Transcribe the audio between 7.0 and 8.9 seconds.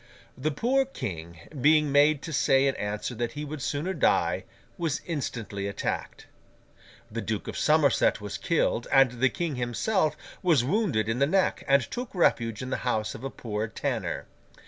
The Duke of Somerset was killed,